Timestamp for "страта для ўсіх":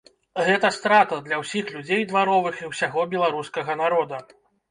0.77-1.65